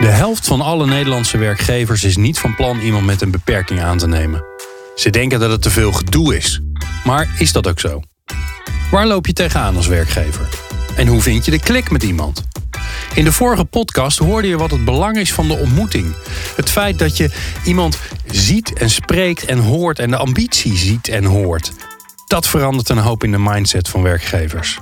De 0.00 0.06
helft 0.06 0.46
van 0.46 0.60
alle 0.60 0.86
Nederlandse 0.86 1.38
werkgevers 1.38 2.04
is 2.04 2.16
niet 2.16 2.38
van 2.38 2.54
plan 2.54 2.78
iemand 2.78 3.06
met 3.06 3.20
een 3.20 3.30
beperking 3.30 3.82
aan 3.82 3.98
te 3.98 4.06
nemen. 4.06 4.44
Ze 4.96 5.10
denken 5.10 5.40
dat 5.40 5.50
het 5.50 5.62
te 5.62 5.70
veel 5.70 5.92
gedoe 5.92 6.36
is. 6.36 6.60
Maar 7.04 7.28
is 7.38 7.52
dat 7.52 7.68
ook 7.68 7.80
zo? 7.80 8.00
Waar 8.90 9.06
loop 9.06 9.26
je 9.26 9.32
tegenaan 9.32 9.76
als 9.76 9.86
werkgever? 9.86 10.48
En 10.96 11.06
hoe 11.06 11.20
vind 11.20 11.44
je 11.44 11.50
de 11.50 11.60
klik 11.60 11.90
met 11.90 12.02
iemand? 12.02 12.42
In 13.14 13.24
de 13.24 13.32
vorige 13.32 13.64
podcast 13.64 14.18
hoorde 14.18 14.48
je 14.48 14.56
wat 14.56 14.70
het 14.70 14.84
belang 14.84 15.16
is 15.16 15.32
van 15.32 15.48
de 15.48 15.56
ontmoeting. 15.56 16.14
Het 16.56 16.70
feit 16.70 16.98
dat 16.98 17.16
je 17.16 17.30
iemand 17.64 17.98
ziet 18.26 18.72
en 18.72 18.90
spreekt 18.90 19.44
en 19.44 19.58
hoort 19.58 19.98
en 19.98 20.10
de 20.10 20.16
ambitie 20.16 20.76
ziet 20.76 21.08
en 21.08 21.24
hoort. 21.24 21.72
Dat 22.26 22.48
verandert 22.48 22.88
een 22.88 22.98
hoop 22.98 23.24
in 23.24 23.30
de 23.30 23.38
mindset 23.38 23.88
van 23.88 24.02
werkgevers. 24.02 24.78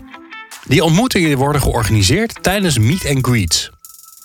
Die 0.67 0.85
ontmoetingen 0.85 1.39
worden 1.39 1.63
georganiseerd 1.63 2.43
tijdens 2.43 2.79
meet 2.79 3.07
and 3.07 3.27
greets. 3.27 3.74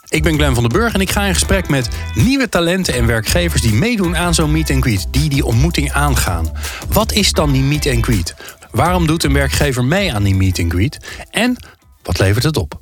Ik 0.10 0.24
ben 0.24 0.34
Glenn 0.34 0.54
van 0.54 0.64
den 0.64 0.80
Burg 0.80 0.94
en 0.94 1.02
ik 1.02 1.10
ga 1.10 1.26
in 1.26 1.34
gesprek 1.34 1.70
met 1.70 1.90
nieuwe 2.14 2.50
talenten 2.50 2.94
en 2.94 3.06
werkgevers 3.06 3.62
die 3.62 3.74
meedoen 3.74 4.18
aan 4.18 4.34
zo'n 4.34 4.52
meet 4.52 4.72
and 4.72 4.84
greet, 4.84 5.08
die 5.12 5.30
die 5.30 5.46
ontmoeting 5.46 5.92
aangaan. 5.92 6.52
Wat 6.90 7.12
is 7.12 7.32
dan 7.32 7.52
die 7.52 7.62
meet 7.62 7.88
and 7.88 8.06
greet? 8.06 8.36
Waarom 8.72 9.08
doet 9.08 9.24
een 9.24 9.34
werkgever 9.34 9.84
mee 9.84 10.14
aan 10.14 10.24
die 10.24 10.36
meet 10.36 10.60
and 10.60 10.72
greet? 10.72 10.98
En 11.32 11.56
wat 12.04 12.20
levert 12.20 12.44
het 12.44 12.58
op? 12.58 12.82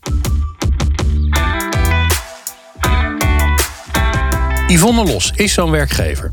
Yvonne 4.68 5.04
Los 5.04 5.32
is 5.36 5.54
zo'n 5.54 5.72
werkgever. 5.72 6.32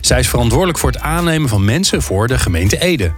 Zij 0.00 0.18
is 0.18 0.28
verantwoordelijk 0.28 0.78
voor 0.78 0.90
het 0.90 1.00
aannemen 1.00 1.48
van 1.48 1.64
mensen 1.64 2.02
voor 2.02 2.28
de 2.28 2.38
gemeente 2.38 2.80
Ede. 2.80 3.12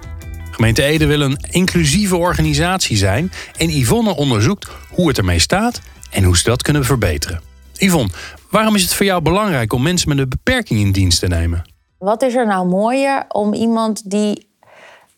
Gemeente 0.51 0.83
Ede 0.83 1.07
wil 1.07 1.21
een 1.21 1.39
inclusieve 1.51 2.17
organisatie 2.17 2.97
zijn 2.97 3.33
en 3.57 3.79
Yvonne 3.79 4.17
onderzoekt 4.17 4.69
hoe 4.89 5.09
het 5.09 5.19
ermee 5.19 5.39
staat 5.39 5.81
en 6.15 6.25
hoe 6.25 6.37
ze 6.37 6.45
dat 6.45 6.63
kunnen 6.63 6.85
verbeteren. 6.85 7.41
Yvonne, 7.73 8.13
waarom 8.51 8.75
is 8.75 8.83
het 8.83 8.95
voor 8.95 9.07
jou 9.07 9.23
belangrijk 9.23 9.73
om 9.73 9.83
mensen 9.83 10.09
met 10.09 10.19
een 10.19 10.29
beperking 10.29 10.81
in 10.81 10.93
dienst 10.93 11.21
te 11.21 11.27
nemen? 11.27 11.73
Wat 11.99 12.23
is 12.23 12.35
er 12.35 12.47
nou 12.47 12.67
mooier 12.67 13.25
om 13.29 13.55
iemand 13.55 14.11
die 14.11 14.49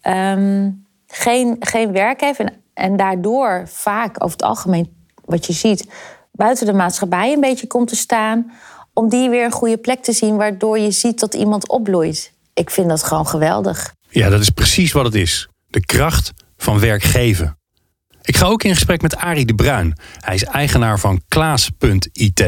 ehm, 0.01 0.71
geen, 1.07 1.57
geen 1.61 1.93
werk 1.93 2.21
heeft 2.21 2.39
en, 2.39 2.53
en 2.75 2.97
daardoor 2.97 3.69
vaak 3.69 4.25
over 4.25 4.37
het 4.37 4.47
algemeen, 4.47 4.93
wat 5.25 5.47
je 5.47 5.53
ziet, 5.53 5.87
buiten 6.33 6.67
de 6.67 6.73
maatschappij 6.73 7.33
een 7.33 7.41
beetje 7.41 7.67
komt 7.67 7.89
te 7.89 7.97
staan, 7.97 8.53
om 8.93 9.09
die 9.09 9.31
weer 9.31 9.45
een 9.45 9.51
goede 9.51 9.79
plek 9.79 10.03
te 10.03 10.13
zien, 10.13 10.37
waardoor 10.37 10.79
je 10.79 10.91
ziet 10.91 11.21
dat 11.21 11.35
iemand 11.35 11.69
opbloeit. 11.69 12.33
Ik 12.55 12.71
vind 12.71 12.89
dat 12.89 13.03
gewoon 13.03 13.27
geweldig. 13.27 13.95
Ja, 14.09 14.29
dat 14.29 14.41
is 14.41 14.51
precies 14.51 14.93
wat 14.93 15.05
het 15.05 15.15
is. 15.15 15.49
De 15.67 15.81
kracht 15.81 16.33
van 16.57 16.81
werkgeven. 16.81 17.59
Ik 18.27 18.37
ga 18.37 18.47
ook 18.47 18.63
in 18.63 18.75
gesprek 18.75 19.03
met 19.03 19.17
Arie 19.17 19.47
de 19.47 19.55
Bruin. 19.55 19.99
Hij 20.17 20.35
is 20.35 20.45
eigenaar 20.45 20.99
van 20.99 21.21
Klaas.it. 21.29 22.41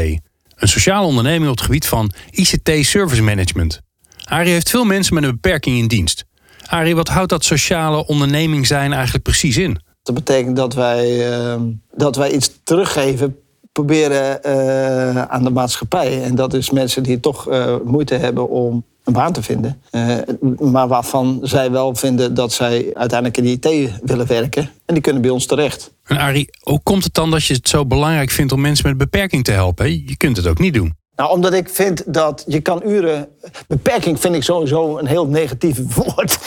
Een 0.56 0.68
sociale 0.68 1.06
onderneming 1.06 1.50
op 1.50 1.56
het 1.56 1.64
gebied 1.64 1.86
van 1.86 2.12
ICT 2.30 2.70
Service 2.86 3.22
Management. 3.22 3.80
Arie 4.24 4.52
heeft 4.52 4.70
veel 4.70 4.84
mensen 4.84 5.14
met 5.14 5.22
een 5.22 5.30
beperking 5.30 5.78
in 5.78 5.86
dienst. 5.86 6.24
Arie, 6.66 6.94
wat 6.94 7.08
houdt 7.08 7.30
dat 7.30 7.44
sociale 7.44 8.06
onderneming 8.06 8.66
zijn 8.66 8.92
eigenlijk 8.92 9.24
precies 9.24 9.56
in? 9.56 9.80
Dat 10.02 10.14
betekent 10.14 10.56
dat 10.56 10.74
wij, 10.74 11.30
uh, 11.30 11.60
dat 11.94 12.16
wij 12.16 12.32
iets 12.32 12.50
teruggeven 12.64 13.36
proberen 13.72 14.40
uh, 14.46 15.22
aan 15.22 15.44
de 15.44 15.50
maatschappij. 15.50 16.22
En 16.22 16.34
dat 16.34 16.54
is 16.54 16.70
mensen 16.70 17.02
die 17.02 17.20
toch 17.20 17.50
uh, 17.50 17.76
moeite 17.84 18.14
hebben 18.14 18.48
om 18.48 18.84
een 19.08 19.14
baan 19.14 19.32
te 19.32 19.42
vinden. 19.42 19.82
Uh, 19.90 20.16
maar 20.58 20.88
waarvan 20.88 21.40
zij 21.42 21.70
wel 21.70 21.94
vinden 21.94 22.34
dat 22.34 22.52
zij 22.52 22.90
uiteindelijk 22.94 23.36
in 23.36 23.44
de 23.44 23.68
IT 23.68 23.92
willen 24.02 24.26
werken. 24.26 24.70
En 24.84 24.94
die 24.94 25.02
kunnen 25.02 25.22
bij 25.22 25.30
ons 25.30 25.46
terecht. 25.46 25.92
En 26.04 26.16
Arie, 26.16 26.50
hoe 26.60 26.80
komt 26.82 27.04
het 27.04 27.14
dan 27.14 27.30
dat 27.30 27.44
je 27.44 27.54
het 27.54 27.68
zo 27.68 27.86
belangrijk 27.86 28.30
vindt 28.30 28.52
om 28.52 28.60
mensen 28.60 28.82
met 28.82 28.92
een 28.92 29.08
beperking 29.10 29.44
te 29.44 29.52
helpen? 29.52 29.90
Je 29.90 30.16
kunt 30.16 30.36
het 30.36 30.46
ook 30.46 30.58
niet 30.58 30.74
doen. 30.74 30.96
Nou, 31.16 31.30
omdat 31.30 31.52
ik 31.52 31.68
vind 31.68 32.14
dat 32.14 32.44
je 32.46 32.60
kan 32.60 32.82
uren. 32.86 33.28
Beperking 33.66 34.20
vind 34.20 34.34
ik 34.34 34.42
sowieso 34.42 34.98
een 34.98 35.06
heel 35.06 35.26
negatief 35.26 35.78
woord. 35.94 36.38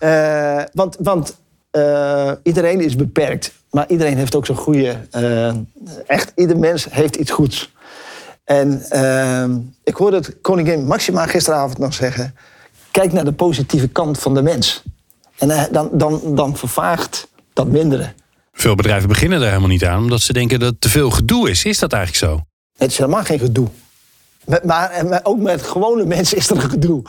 Uh, 0.00 0.62
want 0.72 0.96
want 1.00 1.38
uh, 1.72 2.32
iedereen 2.42 2.80
is 2.80 2.96
beperkt. 2.96 3.52
Maar 3.70 3.84
iedereen 3.88 4.16
heeft 4.16 4.34
ook 4.34 4.46
zo'n 4.46 4.56
goede. 4.56 4.96
Echt, 6.06 6.32
ieder 6.34 6.58
mens 6.58 6.86
heeft 6.90 7.16
iets 7.16 7.30
goeds. 7.30 7.70
En 8.50 8.82
uh, 8.92 9.56
ik 9.84 9.94
hoorde 9.94 10.16
het 10.16 10.36
koningin 10.40 10.84
Maxima 10.86 11.26
gisteravond 11.26 11.78
nog 11.78 11.94
zeggen... 11.94 12.34
kijk 12.90 13.12
naar 13.12 13.24
de 13.24 13.32
positieve 13.32 13.88
kant 13.88 14.18
van 14.18 14.34
de 14.34 14.42
mens. 14.42 14.82
En 15.38 15.48
uh, 15.48 15.62
dan, 15.70 15.90
dan, 15.92 16.34
dan 16.34 16.56
vervaagt 16.56 17.28
dat 17.52 17.66
mindere. 17.66 18.12
Veel 18.52 18.74
bedrijven 18.74 19.08
beginnen 19.08 19.40
er 19.40 19.46
helemaal 19.46 19.68
niet 19.68 19.84
aan... 19.84 20.02
omdat 20.02 20.20
ze 20.20 20.32
denken 20.32 20.60
dat 20.60 20.70
het 20.70 20.80
te 20.80 20.88
veel 20.88 21.10
gedoe 21.10 21.50
is. 21.50 21.64
Is 21.64 21.78
dat 21.78 21.92
eigenlijk 21.92 22.24
zo? 22.24 22.44
Het 22.76 22.90
is 22.90 22.98
helemaal 22.98 23.24
geen 23.24 23.38
gedoe. 23.38 23.68
Met, 24.44 24.64
maar, 24.64 25.06
maar, 25.08 25.20
ook 25.22 25.38
met 25.38 25.62
gewone 25.62 26.04
mensen 26.04 26.36
is 26.36 26.50
er 26.50 26.56
een 26.56 26.70
gedoe. 26.70 27.02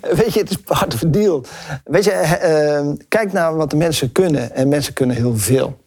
Weet 0.00 0.34
je, 0.34 0.40
het 0.40 0.50
is 0.50 0.98
the 0.98 1.10
deal. 1.10 1.44
Weet 1.84 2.04
je, 2.04 2.38
uh, 2.82 3.04
kijk 3.08 3.32
naar 3.32 3.56
wat 3.56 3.70
de 3.70 3.76
mensen 3.76 4.12
kunnen. 4.12 4.54
En 4.54 4.68
mensen 4.68 4.92
kunnen 4.92 5.16
heel 5.16 5.36
veel. 5.36 5.80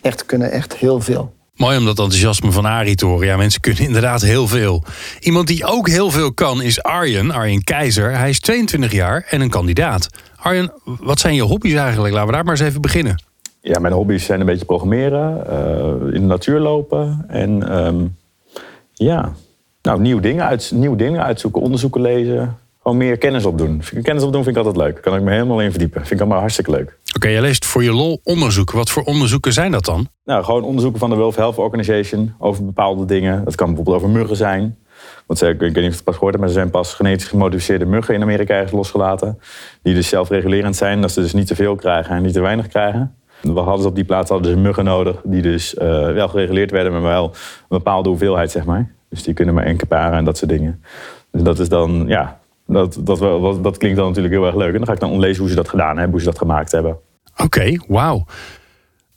Echt 0.00 0.26
kunnen 0.26 0.50
echt 0.50 0.76
heel 0.76 1.00
veel. 1.00 1.38
Mooi 1.60 1.76
om 1.76 1.84
dat 1.84 1.98
enthousiasme 1.98 2.50
van 2.50 2.64
Arie 2.64 2.94
te 2.94 3.06
horen. 3.06 3.26
Ja, 3.26 3.36
mensen 3.36 3.60
kunnen 3.60 3.82
inderdaad 3.82 4.22
heel 4.22 4.48
veel. 4.48 4.82
Iemand 5.20 5.46
die 5.46 5.64
ook 5.64 5.88
heel 5.88 6.10
veel 6.10 6.32
kan 6.32 6.62
is 6.62 6.82
Arjen, 6.82 7.30
Arjen 7.30 7.64
Keizer. 7.64 8.18
Hij 8.18 8.28
is 8.28 8.40
22 8.40 8.92
jaar 8.92 9.26
en 9.28 9.40
een 9.40 9.50
kandidaat. 9.50 10.08
Arjen, 10.36 10.72
wat 10.84 11.20
zijn 11.20 11.34
je 11.34 11.42
hobby's 11.42 11.74
eigenlijk? 11.74 12.14
Laten 12.14 12.28
we 12.28 12.34
daar 12.34 12.44
maar 12.44 12.54
eens 12.54 12.68
even 12.68 12.80
beginnen. 12.80 13.22
Ja, 13.60 13.78
mijn 13.78 13.92
hobby's 13.92 14.24
zijn 14.24 14.40
een 14.40 14.46
beetje 14.46 14.64
programmeren, 14.64 15.44
uh, 15.50 16.14
in 16.14 16.20
de 16.20 16.26
natuur 16.26 16.60
lopen 16.60 17.24
en 17.28 17.84
um, 17.86 18.16
ja, 18.92 19.32
nou, 19.82 20.00
nieuwe 20.00 20.20
dingen, 20.20 20.44
uit, 20.44 20.70
nieuwe 20.74 20.96
dingen 20.96 21.22
uitzoeken, 21.22 21.60
onderzoeken 21.62 22.00
lezen. 22.00 22.58
Gewoon 22.82 22.96
meer 22.96 23.18
kennis 23.18 23.44
opdoen. 23.44 23.82
Kennis 24.02 24.22
opdoen 24.22 24.44
vind 24.44 24.56
ik 24.56 24.64
altijd 24.64 24.84
leuk. 24.84 25.02
Kan 25.02 25.16
ik 25.16 25.22
me 25.22 25.30
helemaal 25.30 25.60
in 25.60 25.70
verdiepen. 25.70 26.00
Vind 26.00 26.12
ik 26.12 26.20
allemaal 26.20 26.40
hartstikke 26.40 26.70
leuk. 26.70 26.98
Oké, 27.14 27.28
je 27.28 27.40
leest 27.40 27.64
voor 27.64 27.82
je 27.82 27.92
lol 27.92 28.20
onderzoeken. 28.24 28.76
Wat 28.76 28.90
voor 28.90 29.02
onderzoeken 29.02 29.52
zijn 29.52 29.72
dat 29.72 29.84
dan? 29.84 30.08
Nou, 30.24 30.44
gewoon 30.44 30.62
onderzoeken 30.62 31.00
van 31.00 31.10
de 31.10 31.16
World 31.16 31.36
Health 31.36 31.58
Organization 31.58 32.34
over 32.38 32.64
bepaalde 32.64 33.04
dingen. 33.04 33.44
Dat 33.44 33.54
kan 33.54 33.66
bijvoorbeeld 33.66 33.96
over 33.96 34.08
muggen 34.08 34.36
zijn. 34.36 34.78
Want 35.26 35.42
ik 35.42 35.60
weet 35.60 35.74
niet 35.74 35.88
of 35.88 35.94
het 35.94 36.04
pas 36.04 36.14
gehoord 36.14 36.38
maar 36.38 36.46
er 36.48 36.54
zijn 36.54 36.70
pas 36.70 36.94
genetisch 36.94 37.28
gemodificeerde 37.28 37.86
muggen 37.86 38.14
in 38.14 38.22
Amerika 38.22 38.54
ergens 38.54 38.72
losgelaten. 38.72 39.38
Die 39.82 39.94
dus 39.94 40.08
zelfregulerend 40.08 40.76
zijn, 40.76 41.00
dat 41.00 41.10
ze 41.10 41.20
dus 41.20 41.32
niet 41.32 41.46
te 41.46 41.54
veel 41.54 41.74
krijgen 41.74 42.16
en 42.16 42.22
niet 42.22 42.32
te 42.32 42.40
weinig 42.40 42.66
krijgen. 42.66 43.14
We 43.40 43.60
hadden 43.60 43.82
ze 43.82 43.88
op 43.88 43.94
die 43.94 44.04
plaats 44.04 44.30
hadden 44.30 44.50
ze 44.50 44.56
muggen 44.56 44.84
nodig, 44.84 45.20
die 45.24 45.42
dus 45.42 45.74
uh, 45.74 45.80
wel 46.12 46.28
gereguleerd 46.28 46.70
werden, 46.70 46.92
maar 46.92 47.02
wel 47.02 47.24
een 47.24 47.32
bepaalde 47.68 48.08
hoeveelheid, 48.08 48.50
zeg 48.50 48.64
maar. 48.64 48.94
Dus 49.08 49.22
die 49.22 49.34
kunnen 49.34 49.54
maar 49.54 49.64
één 49.64 49.86
paren 49.88 50.18
en 50.18 50.24
dat 50.24 50.38
soort 50.38 50.50
dingen. 50.50 50.82
Dus 51.30 51.42
dat 51.42 51.58
is 51.58 51.68
dan, 51.68 52.04
ja, 52.06 52.39
dat, 52.72 52.98
dat, 53.00 53.18
dat, 53.18 53.62
dat 53.62 53.76
klinkt 53.76 53.96
dan 53.96 54.06
natuurlijk 54.06 54.34
heel 54.34 54.46
erg 54.46 54.56
leuk. 54.56 54.72
En 54.72 54.76
dan 54.76 54.86
ga 54.86 54.92
ik 54.92 55.00
dan 55.00 55.10
ontlezen 55.10 55.40
hoe 55.40 55.48
ze 55.48 55.54
dat 55.54 55.68
gedaan 55.68 55.94
hebben, 55.94 56.10
hoe 56.10 56.20
ze 56.20 56.26
dat 56.26 56.38
gemaakt 56.38 56.72
hebben. 56.72 56.98
Oké, 57.32 57.42
okay, 57.42 57.80
wauw. 57.88 58.26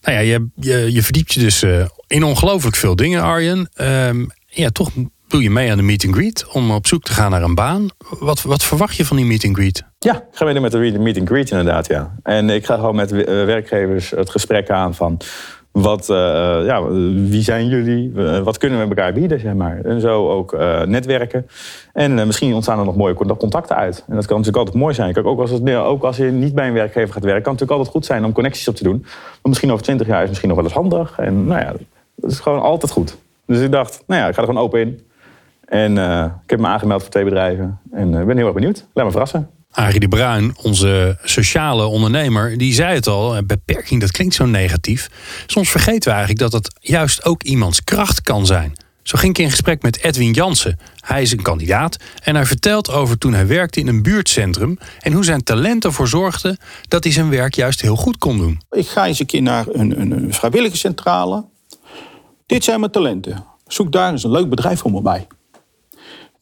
Nou 0.01 0.17
ja, 0.17 0.19
je, 0.19 0.47
je, 0.55 0.93
je, 0.93 1.03
verdiept 1.03 1.33
je 1.33 1.39
dus 1.39 1.63
uh, 1.63 1.85
in 2.07 2.23
ongelooflijk 2.23 2.75
veel 2.75 2.95
dingen, 2.95 3.21
Arjen. 3.21 3.69
Um, 3.81 4.27
ja, 4.45 4.69
toch 4.69 4.89
doe 5.27 5.43
je 5.43 5.49
mee 5.49 5.71
aan 5.71 5.77
de 5.77 5.83
meet 5.83 6.05
and 6.05 6.15
greet 6.15 6.45
om 6.51 6.71
op 6.71 6.87
zoek 6.87 7.03
te 7.03 7.11
gaan 7.11 7.31
naar 7.31 7.43
een 7.43 7.55
baan. 7.55 7.87
Wat, 8.19 8.41
wat 8.41 8.63
verwacht 8.63 8.95
je 8.95 9.05
van 9.05 9.17
die 9.17 9.25
meet 9.25 9.45
and 9.45 9.55
greet? 9.55 9.83
Ja, 9.99 10.15
ik 10.15 10.23
ga 10.31 10.45
mee 10.45 10.59
met 10.59 10.71
de 10.71 10.77
meet 10.77 11.17
and 11.17 11.27
greet 11.27 11.49
inderdaad, 11.49 11.87
ja. 11.87 12.15
En 12.23 12.49
ik 12.49 12.65
ga 12.65 12.75
gewoon 12.75 12.95
met 12.95 13.11
werkgevers 13.25 14.09
het 14.09 14.29
gesprek 14.29 14.69
aan 14.69 14.95
van... 14.95 15.21
Wat, 15.73 16.09
uh, 16.09 16.17
ja, 16.65 16.87
wie 17.13 17.41
zijn 17.41 17.67
jullie? 17.67 18.11
Uh, 18.15 18.39
wat 18.39 18.57
kunnen 18.57 18.79
we 18.79 18.87
elkaar 18.87 19.13
bieden, 19.13 19.39
zeg 19.39 19.53
maar. 19.53 19.79
En 19.83 20.01
zo 20.01 20.29
ook 20.29 20.57
netwerken. 20.85 21.47
En 21.93 22.13
misschien 22.27 22.53
ontstaan 22.53 22.79
er 22.79 22.85
nog 22.85 22.95
mooie 22.95 23.13
contacten 23.13 23.75
uit. 23.75 24.03
En 24.07 24.15
dat 24.15 24.25
kan 24.25 24.37
natuurlijk 24.37 24.57
altijd 24.57 24.83
mooi 24.83 24.93
zijn. 24.93 25.13
Kijk, 25.13 25.25
ook, 25.25 25.39
als 25.39 25.49
het, 25.49 25.69
ook 25.75 26.03
als 26.03 26.17
je 26.17 26.25
niet 26.25 26.55
bij 26.55 26.67
een 26.67 26.73
werkgever 26.73 27.13
gaat 27.13 27.23
werken... 27.23 27.43
kan 27.43 27.51
het 27.51 27.61
natuurlijk 27.61 27.71
altijd 27.71 27.89
goed 27.89 28.05
zijn 28.05 28.25
om 28.25 28.31
connecties 28.33 28.67
op 28.67 28.75
te 28.75 28.83
doen. 28.83 28.99
Maar 29.01 29.39
misschien 29.41 29.71
over 29.71 29.83
twintig 29.83 30.07
jaar 30.07 30.21
is 30.21 30.27
misschien 30.27 30.49
nog 30.49 30.57
wel 30.57 30.67
eens 30.67 30.75
handig. 30.75 31.19
En 31.19 31.45
nou 31.45 31.61
ja, 31.61 31.73
dat 32.15 32.31
is 32.31 32.39
gewoon 32.39 32.61
altijd 32.61 32.91
goed. 32.91 33.17
Dus 33.45 33.59
ik 33.59 33.71
dacht, 33.71 34.03
nou 34.07 34.21
ja, 34.21 34.27
ik 34.27 34.33
ga 34.33 34.41
er 34.41 34.47
gewoon 34.47 34.63
open 34.63 34.79
in. 34.79 34.99
En 35.65 35.91
ik 36.43 36.49
heb 36.49 36.59
me 36.59 36.67
aangemeld 36.67 37.01
voor 37.01 37.11
twee 37.11 37.23
bedrijven. 37.23 37.79
En 37.91 38.13
ik 38.13 38.25
ben 38.25 38.37
heel 38.37 38.45
erg 38.45 38.55
benieuwd. 38.55 38.85
Laat 38.93 39.05
me 39.05 39.11
verrassen. 39.11 39.49
Arie 39.73 39.99
de 39.99 40.07
Bruin, 40.07 40.55
onze 40.61 41.17
sociale 41.23 41.85
ondernemer, 41.85 42.57
die 42.57 42.73
zei 42.73 42.95
het 42.95 43.07
al. 43.07 43.43
Beperking, 43.45 44.01
dat 44.01 44.11
klinkt 44.11 44.35
zo 44.35 44.45
negatief. 44.45 45.09
Soms 45.45 45.69
vergeten 45.69 46.03
we 46.03 46.09
eigenlijk 46.09 46.39
dat 46.39 46.53
het 46.53 46.75
juist 46.79 47.25
ook 47.25 47.43
iemands 47.43 47.83
kracht 47.83 48.21
kan 48.21 48.45
zijn. 48.45 48.73
Zo 49.03 49.17
ging 49.17 49.37
ik 49.37 49.43
in 49.43 49.49
gesprek 49.49 49.81
met 49.81 50.03
Edwin 50.03 50.31
Jansen. 50.31 50.79
Hij 50.99 51.21
is 51.21 51.31
een 51.31 51.41
kandidaat 51.41 51.97
en 52.23 52.35
hij 52.35 52.45
vertelt 52.45 52.91
over 52.91 53.17
toen 53.17 53.33
hij 53.33 53.47
werkte 53.47 53.79
in 53.79 53.87
een 53.87 54.03
buurtcentrum 54.03 54.77
en 54.99 55.11
hoe 55.13 55.23
zijn 55.23 55.43
talent 55.43 55.85
ervoor 55.85 56.07
zorgde 56.07 56.57
dat 56.87 57.03
hij 57.03 57.13
zijn 57.13 57.29
werk 57.29 57.55
juist 57.55 57.81
heel 57.81 57.95
goed 57.95 58.17
kon 58.17 58.37
doen. 58.37 58.61
Ik 58.71 58.87
ga 58.87 59.05
eens 59.05 59.19
een 59.19 59.25
keer 59.25 59.41
naar 59.41 59.65
een, 59.71 60.01
een 60.01 60.33
vrijwilligerscentrale. 60.33 61.45
Dit 62.45 62.63
zijn 62.63 62.79
mijn 62.79 62.91
talenten. 62.91 63.45
Zoek 63.67 63.91
daar 63.91 64.11
eens 64.11 64.23
een 64.23 64.31
leuk 64.31 64.49
bedrijf 64.49 64.79
voor 64.79 64.91
me 64.91 65.01
bij. 65.01 65.27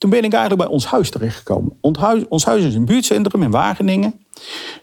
Toen 0.02 0.10
ben 0.10 0.24
ik 0.24 0.34
eigenlijk 0.34 0.64
bij 0.64 0.72
ons 0.72 0.86
huis 0.86 1.10
terechtgekomen. 1.10 1.78
Ons 2.30 2.46
huis 2.46 2.64
is 2.64 2.76
een 2.76 2.86
buurtcentrum 2.86 3.44
in 3.44 3.52
Wageningen. 3.52 4.26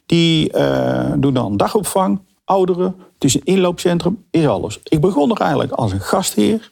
Die 0.06 0.56
uh, 0.56 1.12
doen 1.17 1.35
dan 1.35 1.56
dagopvang, 1.56 2.20
ouderen. 2.44 2.94
Het 3.15 3.25
is 3.25 3.35
een 3.35 3.44
inloopcentrum, 3.44 4.25
is 4.31 4.47
alles. 4.47 4.81
Ik 4.82 5.00
begon 5.00 5.31
er 5.31 5.41
eigenlijk 5.41 5.73
als 5.73 5.93
een 5.93 6.00
gastheer. 6.00 6.70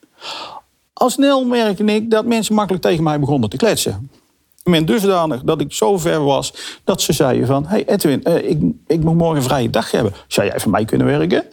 Al 0.92 1.10
snel 1.10 1.44
merkte 1.44 1.84
ik 1.84 2.10
dat 2.10 2.24
mensen 2.24 2.54
makkelijk 2.54 2.84
tegen 2.84 3.04
mij 3.04 3.20
begonnen 3.20 3.50
te 3.50 3.56
kletsen. 3.56 4.10
Ben 4.62 4.86
dusdanig 4.86 5.42
dat 5.42 5.60
ik 5.60 5.72
zo 5.72 5.98
ver 5.98 6.24
was 6.24 6.54
dat 6.84 7.02
ze 7.02 7.12
zeiden 7.12 7.46
van... 7.46 7.66
hey 7.66 7.88
Edwin, 7.88 8.24
eh, 8.24 8.50
ik, 8.50 8.62
ik 8.86 9.04
moet 9.04 9.16
morgen 9.16 9.36
een 9.36 9.42
vrije 9.42 9.70
dag 9.70 9.90
hebben. 9.90 10.12
Zou 10.26 10.46
jij 10.46 10.60
voor 10.60 10.70
mij 10.70 10.84
kunnen 10.84 11.06
werken? 11.06 11.44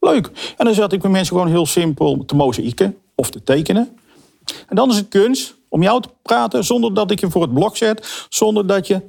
Leuk. 0.00 0.30
En 0.56 0.64
dan 0.64 0.74
zat 0.74 0.92
ik 0.92 1.02
met 1.02 1.12
mensen 1.12 1.36
gewoon 1.36 1.50
heel 1.50 1.66
simpel 1.66 2.24
te 2.26 2.34
mozaïeken 2.34 2.96
of 3.14 3.30
te 3.30 3.42
tekenen. 3.42 3.98
En 4.68 4.76
dan 4.76 4.90
is 4.90 4.96
het 4.96 5.08
kunst 5.08 5.55
om 5.68 5.82
jou 5.82 6.02
te 6.02 6.08
praten 6.22 6.64
zonder 6.64 6.94
dat 6.94 7.10
ik 7.10 7.20
je 7.20 7.30
voor 7.30 7.42
het 7.42 7.54
blok 7.54 7.76
zet. 7.76 8.26
Zonder 8.28 8.66
dat 8.66 8.86
je 8.86 9.02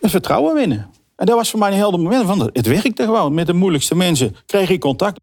het 0.00 0.10
vertrouwen 0.10 0.54
winnen. 0.54 0.90
En 1.16 1.26
dat 1.26 1.36
was 1.36 1.50
voor 1.50 1.58
mij 1.58 1.70
een 1.70 1.76
helder 1.76 2.00
moment. 2.00 2.26
Van, 2.26 2.50
het 2.52 2.66
werkte 2.66 3.04
gewoon. 3.04 3.34
Met 3.34 3.46
de 3.46 3.52
moeilijkste 3.52 3.94
mensen 3.94 4.36
kreeg 4.46 4.70
ik 4.70 4.80
contact. 4.80 5.20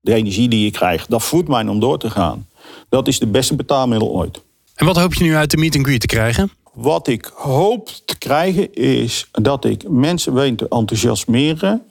De 0.00 0.14
energie 0.14 0.48
die 0.48 0.64
je 0.64 0.70
krijgt, 0.70 1.10
dat 1.10 1.22
voedt 1.22 1.48
mij 1.48 1.66
om 1.66 1.80
door 1.80 1.98
te 1.98 2.10
gaan. 2.10 2.48
Dat 2.88 3.08
is 3.08 3.18
de 3.18 3.26
beste 3.26 3.56
betaalmiddel 3.56 4.08
ooit. 4.08 4.42
En 4.74 4.86
wat 4.86 4.96
hoop 4.96 5.14
je 5.14 5.24
nu 5.24 5.34
uit 5.34 5.50
de 5.50 5.56
meet 5.56 5.76
and 5.76 5.86
greet 5.86 6.00
te 6.00 6.06
krijgen? 6.06 6.50
Wat 6.72 7.08
ik 7.08 7.30
hoop 7.34 7.88
te 7.88 8.18
krijgen 8.18 8.74
is 8.74 9.28
dat 9.32 9.64
ik 9.64 9.88
mensen 9.88 10.34
weet 10.34 10.58
te 10.58 10.68
enthousiasmeren. 10.68 11.82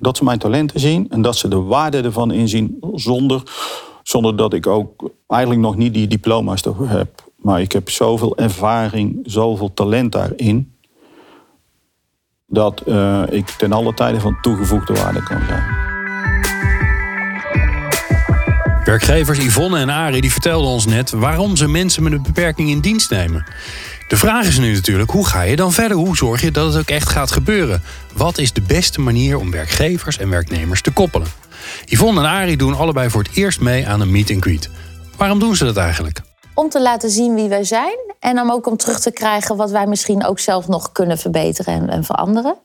Dat 0.00 0.16
ze 0.16 0.24
mijn 0.24 0.38
talenten 0.38 0.80
zien 0.80 1.06
en 1.10 1.22
dat 1.22 1.36
ze 1.36 1.48
de 1.48 1.60
waarde 1.60 2.00
ervan 2.00 2.30
inzien 2.30 2.78
zonder, 2.94 3.42
zonder 4.08 4.36
dat 4.36 4.52
ik 4.52 4.66
ook 4.66 5.10
eigenlijk 5.28 5.60
nog 5.60 5.76
niet 5.76 5.94
die 5.94 6.06
diploma's 6.06 6.62
heb. 6.82 7.24
Maar 7.36 7.60
ik 7.60 7.72
heb 7.72 7.90
zoveel 7.90 8.36
ervaring, 8.36 9.18
zoveel 9.22 9.74
talent 9.74 10.12
daarin. 10.12 10.72
Dat 12.46 12.82
uh, 12.86 13.22
ik 13.30 13.48
ten 13.48 13.72
alle 13.72 13.94
tijde 13.94 14.20
van 14.20 14.38
toegevoegde 14.42 14.94
waarde 14.94 15.22
kan 15.22 15.40
zijn. 15.46 15.84
Werkgevers 18.84 19.38
Yvonne 19.38 19.78
en 19.78 19.90
Arie 19.90 20.20
die 20.20 20.32
vertelden 20.32 20.70
ons 20.70 20.86
net 20.86 21.10
waarom 21.10 21.56
ze 21.56 21.68
mensen 21.68 22.02
met 22.02 22.12
een 22.12 22.22
beperking 22.22 22.68
in 22.68 22.80
dienst 22.80 23.10
nemen. 23.10 23.46
De 24.08 24.16
vraag 24.16 24.46
is 24.46 24.58
nu 24.58 24.72
natuurlijk, 24.72 25.10
hoe 25.10 25.26
ga 25.26 25.42
je 25.42 25.56
dan 25.56 25.72
verder? 25.72 25.96
Hoe 25.96 26.16
zorg 26.16 26.40
je 26.40 26.50
dat 26.50 26.66
het 26.66 26.82
ook 26.82 26.88
echt 26.90 27.08
gaat 27.08 27.30
gebeuren? 27.30 27.82
Wat 28.14 28.38
is 28.38 28.52
de 28.52 28.62
beste 28.62 29.00
manier 29.00 29.38
om 29.38 29.50
werkgevers 29.50 30.18
en 30.18 30.30
werknemers 30.30 30.82
te 30.82 30.92
koppelen? 30.92 31.28
Yvonne 31.84 32.20
en 32.20 32.26
Arie 32.26 32.56
doen 32.56 32.76
allebei 32.76 33.10
voor 33.10 33.22
het 33.22 33.36
eerst 33.36 33.60
mee 33.60 33.88
aan 33.88 34.00
een 34.00 34.10
meet 34.10 34.30
and 34.30 34.42
greet. 34.42 34.70
Waarom 35.16 35.38
doen 35.38 35.56
ze 35.56 35.64
dat 35.64 35.76
eigenlijk? 35.76 36.20
Om 36.54 36.68
te 36.68 36.82
laten 36.82 37.10
zien 37.10 37.34
wie 37.34 37.48
wij 37.48 37.64
zijn 37.64 37.98
en 38.20 38.40
om 38.40 38.50
ook 38.50 38.66
om 38.66 38.76
terug 38.76 39.00
te 39.00 39.10
krijgen 39.10 39.56
wat 39.56 39.70
wij 39.70 39.86
misschien 39.86 40.24
ook 40.24 40.38
zelf 40.38 40.68
nog 40.68 40.92
kunnen 40.92 41.18
verbeteren 41.18 41.74
en, 41.74 41.88
en 41.88 42.04
veranderen. 42.04 42.56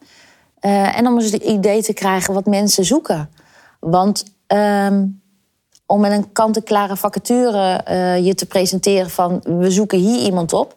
Uh, 0.61 0.97
en 0.97 1.07
om 1.07 1.19
eens 1.19 1.31
het 1.31 1.43
idee 1.43 1.83
te 1.83 1.93
krijgen 1.93 2.33
wat 2.33 2.45
mensen 2.45 2.85
zoeken. 2.85 3.29
Want 3.79 4.23
uh, 4.53 4.87
om 5.85 5.99
met 5.99 6.11
een 6.11 6.31
kant-en-klare 6.31 6.97
vacature 6.97 7.85
uh, 7.89 8.25
je 8.25 8.35
te 8.35 8.45
presenteren 8.45 9.09
van 9.09 9.41
we 9.43 9.71
zoeken 9.71 9.97
hier 9.97 10.19
iemand 10.19 10.53
op, 10.53 10.75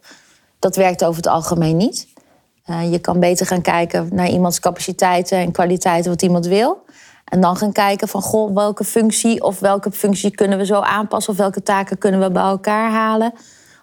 dat 0.58 0.76
werkt 0.76 1.04
over 1.04 1.16
het 1.16 1.26
algemeen 1.26 1.76
niet. 1.76 2.08
Uh, 2.66 2.92
je 2.92 2.98
kan 2.98 3.20
beter 3.20 3.46
gaan 3.46 3.62
kijken 3.62 4.08
naar 4.12 4.28
iemands 4.28 4.60
capaciteiten 4.60 5.38
en 5.38 5.52
kwaliteiten, 5.52 6.10
wat 6.10 6.22
iemand 6.22 6.46
wil. 6.46 6.83
En 7.34 7.40
dan 7.40 7.56
gaan 7.56 7.72
kijken 7.72 8.08
van 8.08 8.22
goh, 8.22 8.54
welke 8.54 8.84
functie 8.84 9.42
of 9.42 9.58
welke 9.58 9.92
functie 9.92 10.30
kunnen 10.30 10.58
we 10.58 10.66
zo 10.66 10.80
aanpassen 10.80 11.32
of 11.32 11.38
welke 11.38 11.62
taken 11.62 11.98
kunnen 11.98 12.20
we 12.20 12.30
bij 12.30 12.42
elkaar 12.42 12.90
halen 12.90 13.32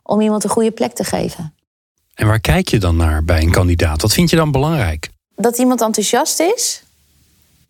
om 0.03 0.21
iemand 0.21 0.43
een 0.43 0.49
goede 0.49 0.71
plek 0.71 0.93
te 0.93 1.03
geven. 1.03 1.53
En 2.13 2.27
waar 2.27 2.39
kijk 2.39 2.67
je 2.67 2.79
dan 2.79 2.95
naar 2.95 3.23
bij 3.23 3.41
een 3.41 3.51
kandidaat? 3.51 4.01
Wat 4.01 4.13
vind 4.13 4.29
je 4.29 4.35
dan 4.35 4.51
belangrijk? 4.51 5.09
Dat 5.35 5.57
iemand 5.57 5.81
enthousiast 5.81 6.39
is, 6.39 6.83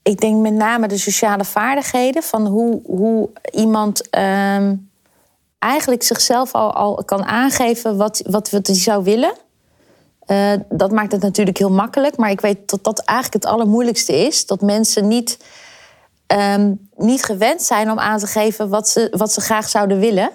ik 0.03 0.19
denk 0.19 0.41
met 0.41 0.53
name 0.53 0.87
de 0.87 0.97
sociale 0.97 1.45
vaardigheden 1.45 2.23
van 2.23 2.47
hoe, 2.47 2.81
hoe 2.85 3.29
iemand 3.53 4.15
um, 4.17 4.89
eigenlijk 5.59 6.03
zichzelf 6.03 6.51
al, 6.53 6.73
al 6.73 7.03
kan 7.05 7.23
aangeven 7.23 7.97
wat, 7.97 8.21
wat, 8.25 8.49
wat 8.49 8.67
hij 8.67 8.75
zou 8.75 9.03
willen. 9.03 9.33
Uh, 10.27 10.53
dat 10.69 10.91
maakt 10.91 11.11
het 11.11 11.21
natuurlijk 11.21 11.57
heel 11.57 11.71
makkelijk, 11.71 12.17
maar 12.17 12.31
ik 12.31 12.41
weet 12.41 12.69
dat 12.69 12.83
dat 12.83 12.99
eigenlijk 12.99 13.43
het 13.43 13.53
allermoeilijkste 13.53 14.13
is. 14.25 14.45
Dat 14.45 14.61
mensen 14.61 15.07
niet, 15.07 15.37
um, 16.33 16.89
niet 16.95 17.25
gewend 17.25 17.61
zijn 17.61 17.91
om 17.91 17.99
aan 17.99 18.19
te 18.19 18.27
geven 18.27 18.69
wat 18.69 18.89
ze, 18.89 19.13
wat 19.17 19.33
ze 19.33 19.41
graag 19.41 19.69
zouden 19.69 19.99
willen. 19.99 20.31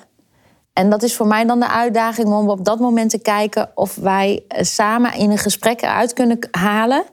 En 0.73 0.91
dat 0.91 1.03
is 1.03 1.17
voor 1.17 1.27
mij 1.27 1.45
dan 1.45 1.61
de 1.61 1.69
uitdaging 1.69 2.29
om 2.29 2.51
op 2.51 2.65
dat 2.65 2.79
moment 2.79 3.11
te 3.11 3.19
kijken 3.19 3.71
of 3.75 3.95
wij 3.95 4.45
eh, 4.49 4.65
samen 4.65 5.15
in 5.15 5.31
een 5.31 5.39
gesprek 5.39 5.83
eruit 5.83 6.13
kunnen 6.13 6.39
halen. 6.51 7.05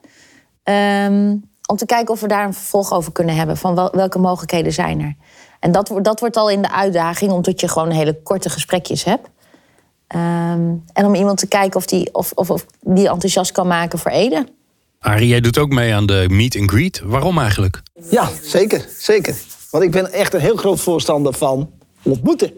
Um, 0.63 1.51
om 1.65 1.75
te 1.75 1.85
kijken 1.85 2.13
of 2.13 2.21
we 2.21 2.27
daar 2.27 2.45
een 2.45 2.53
vervolg 2.53 2.93
over 2.93 3.11
kunnen 3.11 3.35
hebben. 3.35 3.57
Van 3.57 3.75
wel, 3.75 3.91
welke 3.91 4.19
mogelijkheden 4.19 4.73
zijn 4.73 5.01
er. 5.01 5.15
En 5.59 5.71
dat, 5.71 5.91
dat 6.01 6.19
wordt 6.19 6.37
al 6.37 6.49
in 6.49 6.61
de 6.61 6.71
uitdaging, 6.71 7.31
omdat 7.31 7.59
je 7.59 7.67
gewoon 7.67 7.89
hele 7.89 8.21
korte 8.21 8.49
gesprekjes 8.49 9.03
hebt. 9.03 9.29
Um, 10.15 10.83
en 10.93 11.05
om 11.05 11.15
iemand 11.15 11.37
te 11.37 11.47
kijken 11.47 11.79
of 11.79 11.85
die, 11.85 12.13
of, 12.13 12.31
of, 12.35 12.49
of 12.49 12.65
die 12.81 13.09
enthousiast 13.09 13.51
kan 13.51 13.67
maken 13.67 13.99
voor 13.99 14.11
Ede. 14.11 14.45
Arie, 15.03 15.27
jij 15.27 15.41
doet 15.41 15.57
ook 15.57 15.69
mee 15.69 15.93
aan 15.93 16.05
de 16.05 16.25
meet 16.29 16.57
and 16.59 16.69
greet. 16.69 17.01
Waarom 17.03 17.39
eigenlijk? 17.39 17.81
Ja, 18.09 18.29
zeker. 18.41 18.85
zeker. 18.97 19.35
Want 19.69 19.83
ik 19.83 19.91
ben 19.91 20.11
echt 20.11 20.33
een 20.33 20.39
heel 20.39 20.55
groot 20.55 20.79
voorstander 20.79 21.33
van 21.33 21.71
ontmoeten. 22.03 22.51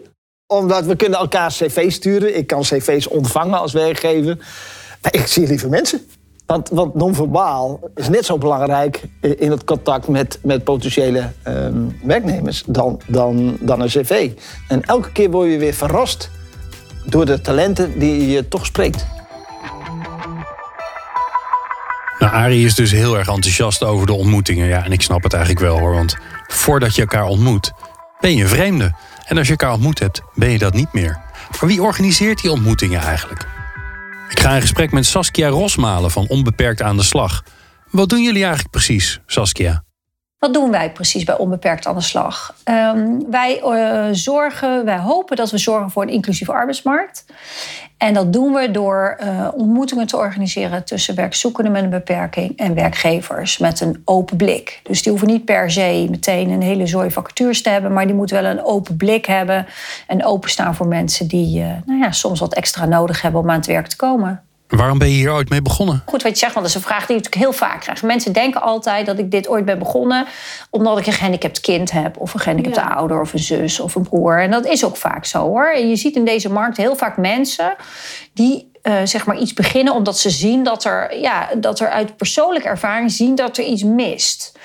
Omdat 0.46 0.84
we 0.84 0.96
kunnen 0.96 1.18
elkaar 1.18 1.50
cv 1.50 1.92
sturen. 1.92 2.36
Ik 2.36 2.46
kan 2.46 2.62
cv's 2.62 3.08
ontvangen 3.08 3.58
als 3.58 3.72
werkgever. 3.72 4.38
Ik 5.10 5.26
zie 5.26 5.46
liever 5.46 5.68
mensen. 5.68 6.00
Want, 6.46 6.68
want 6.68 6.94
non-verbaal 6.94 7.80
is 7.94 8.08
net 8.08 8.24
zo 8.24 8.38
belangrijk 8.38 9.02
in 9.20 9.50
het 9.50 9.64
contact 9.64 10.08
met, 10.08 10.38
met 10.42 10.64
potentiële 10.64 11.32
um, 11.48 11.98
werknemers 12.02 12.62
dan, 12.66 13.00
dan, 13.06 13.56
dan 13.60 13.80
een 13.80 13.88
cv. 13.88 14.30
En 14.68 14.82
elke 14.82 15.12
keer 15.12 15.30
word 15.30 15.50
je 15.50 15.58
weer 15.58 15.74
verrast 15.74 16.30
door 17.04 17.26
de 17.26 17.40
talenten 17.40 17.98
die 17.98 18.28
je 18.28 18.48
toch 18.48 18.66
spreekt. 18.66 19.06
Nou, 22.18 22.32
Arie 22.32 22.64
is 22.64 22.74
dus 22.74 22.90
heel 22.90 23.18
erg 23.18 23.28
enthousiast 23.28 23.82
over 23.82 24.06
de 24.06 24.12
ontmoetingen. 24.12 24.66
Ja, 24.66 24.84
en 24.84 24.92
ik 24.92 25.02
snap 25.02 25.22
het 25.22 25.32
eigenlijk 25.32 25.64
wel 25.64 25.78
hoor. 25.78 25.94
Want 25.94 26.16
voordat 26.46 26.94
je 26.94 27.00
elkaar 27.00 27.24
ontmoet, 27.24 27.72
ben 28.20 28.36
je 28.36 28.42
een 28.42 28.48
vreemde. 28.48 28.94
En 29.24 29.38
als 29.38 29.46
je 29.46 29.52
elkaar 29.52 29.72
ontmoet 29.72 29.98
hebt, 29.98 30.22
ben 30.34 30.50
je 30.50 30.58
dat 30.58 30.74
niet 30.74 30.92
meer. 30.92 31.20
Maar 31.60 31.68
wie 31.68 31.82
organiseert 31.82 32.42
die 32.42 32.50
ontmoetingen 32.50 33.00
eigenlijk? 33.00 33.46
Ik 34.28 34.40
ga 34.40 34.54
in 34.54 34.60
gesprek 34.60 34.92
met 34.92 35.06
Saskia 35.06 35.48
Rosmalen 35.48 36.10
van 36.10 36.26
Onbeperkt 36.28 36.82
aan 36.82 36.96
de 36.96 37.02
Slag. 37.02 37.42
Wat 37.90 38.08
doen 38.08 38.22
jullie 38.22 38.42
eigenlijk 38.42 38.70
precies, 38.70 39.20
Saskia? 39.26 39.85
Wat 40.38 40.54
doen 40.54 40.70
wij 40.70 40.92
precies 40.92 41.24
bij 41.24 41.38
Onbeperkt 41.38 41.86
aan 41.86 41.94
de 41.94 42.00
Slag? 42.00 42.54
Um, 42.64 43.30
wij 43.30 43.62
uh, 43.62 44.06
zorgen, 44.12 44.84
wij 44.84 44.98
hopen 44.98 45.36
dat 45.36 45.50
we 45.50 45.58
zorgen 45.58 45.90
voor 45.90 46.02
een 46.02 46.08
inclusieve 46.08 46.52
arbeidsmarkt. 46.52 47.24
En 47.96 48.14
dat 48.14 48.32
doen 48.32 48.52
we 48.52 48.70
door 48.70 49.18
uh, 49.20 49.48
ontmoetingen 49.54 50.06
te 50.06 50.16
organiseren 50.16 50.84
tussen 50.84 51.14
werkzoekenden 51.14 51.72
met 51.72 51.82
een 51.82 51.90
beperking 51.90 52.56
en 52.56 52.74
werkgevers 52.74 53.58
met 53.58 53.80
een 53.80 54.02
open 54.04 54.36
blik. 54.36 54.80
Dus 54.82 55.02
die 55.02 55.10
hoeven 55.10 55.28
niet 55.28 55.44
per 55.44 55.70
se 55.70 56.06
meteen 56.10 56.50
een 56.50 56.62
hele 56.62 56.86
zooi 56.86 57.10
vacatures 57.10 57.62
te 57.62 57.70
hebben, 57.70 57.92
maar 57.92 58.06
die 58.06 58.14
moeten 58.14 58.42
wel 58.42 58.50
een 58.50 58.64
open 58.64 58.96
blik 58.96 59.26
hebben 59.26 59.66
en 60.06 60.24
openstaan 60.24 60.74
voor 60.74 60.86
mensen 60.86 61.28
die 61.28 61.60
uh, 61.60 61.66
nou 61.86 62.00
ja, 62.00 62.12
soms 62.12 62.40
wat 62.40 62.54
extra 62.54 62.84
nodig 62.84 63.22
hebben 63.22 63.40
om 63.40 63.50
aan 63.50 63.56
het 63.56 63.66
werk 63.66 63.86
te 63.86 63.96
komen. 63.96 64.42
Waarom 64.68 64.98
ben 64.98 65.08
je 65.08 65.14
hier 65.14 65.32
ooit 65.32 65.48
mee 65.48 65.62
begonnen? 65.62 66.02
Goed 66.06 66.22
wat 66.22 66.32
je 66.32 66.38
zegt, 66.38 66.54
want 66.54 66.66
dat 66.66 66.74
is 66.76 66.82
een 66.82 66.88
vraag 66.88 67.06
die 67.06 67.16
ik 67.16 67.22
natuurlijk 67.22 67.42
heel 67.52 67.68
vaak 67.68 67.80
krijg. 67.80 68.02
Mensen 68.02 68.32
denken 68.32 68.62
altijd 68.62 69.06
dat 69.06 69.18
ik 69.18 69.30
dit 69.30 69.48
ooit 69.48 69.64
ben 69.64 69.78
begonnen 69.78 70.26
omdat 70.70 70.98
ik 70.98 71.06
een 71.06 71.12
gehandicapt 71.12 71.60
kind 71.60 71.90
heb, 71.90 72.16
of 72.18 72.34
een 72.34 72.40
gehandicapte 72.40 72.80
ja. 72.80 72.86
ouder, 72.86 73.20
of 73.20 73.32
een 73.32 73.38
zus 73.38 73.80
of 73.80 73.94
een 73.94 74.02
broer. 74.02 74.40
En 74.40 74.50
dat 74.50 74.66
is 74.66 74.84
ook 74.84 74.96
vaak 74.96 75.24
zo 75.24 75.38
hoor. 75.38 75.72
En 75.72 75.88
je 75.88 75.96
ziet 75.96 76.16
in 76.16 76.24
deze 76.24 76.50
markt 76.52 76.76
heel 76.76 76.96
vaak 76.96 77.16
mensen 77.16 77.74
die 78.32 78.74
uh, 78.82 78.94
zeg 79.04 79.26
maar 79.26 79.38
iets 79.38 79.52
beginnen 79.52 79.94
omdat 79.94 80.18
ze 80.18 80.30
zien 80.30 80.64
dat 80.64 80.84
er, 80.84 81.20
ja, 81.20 81.48
dat 81.56 81.80
er 81.80 81.88
uit 81.88 82.16
persoonlijke 82.16 82.68
ervaring 82.68 83.10
zien 83.10 83.34
dat 83.34 83.56
er 83.56 83.64
iets 83.64 83.82
mist. 83.82 84.58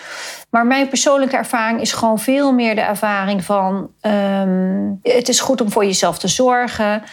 Maar 0.49 0.65
mijn 0.65 0.87
persoonlijke 0.87 1.35
ervaring 1.35 1.81
is 1.81 1.91
gewoon 1.91 2.19
veel 2.19 2.53
meer 2.53 2.75
de 2.75 2.81
ervaring 2.81 3.43
van: 3.43 3.89
um, 4.01 4.99
het 5.01 5.29
is 5.29 5.39
goed 5.39 5.61
om 5.61 5.71
voor 5.71 5.85
jezelf 5.85 6.19
te 6.19 6.27
zorgen. 6.27 7.03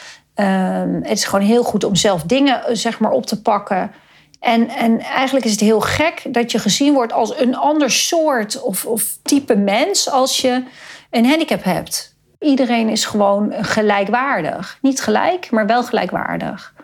Um, 0.41 0.95
het 1.03 1.19
is 1.19 1.25
gewoon 1.25 1.47
heel 1.47 1.63
goed 1.63 1.85
om 1.85 1.95
zelf 1.95 2.23
dingen 2.23 2.77
zeg 2.77 2.99
maar, 2.99 3.11
op 3.11 3.27
te 3.27 3.43
pakken. 3.43 3.91
En, 4.41 4.69
en 4.69 5.01
eigenlijk 5.01 5.45
is 5.45 5.51
het 5.51 5.61
heel 5.61 5.81
gek 5.81 6.23
dat 6.29 6.53
je 6.53 6.59
gezien 6.59 6.95
wordt 6.95 7.13
als 7.13 7.39
een 7.41 7.57
ander 7.57 7.91
soort 7.91 8.63
of, 8.63 8.85
of 8.85 9.17
type 9.23 9.57
mens 9.57 10.11
als 10.11 10.41
je 10.41 10.63
een 11.11 11.27
handicap 11.27 11.65
hebt. 11.65 12.17
Iedereen 12.39 12.89
is 12.89 13.05
gewoon 13.05 13.53
gelijkwaardig. 13.61 14.79
Niet 14.83 15.01
gelijk, 15.01 15.51
maar 15.51 15.67
wel 15.67 15.83
gelijkwaardig. 15.83 16.75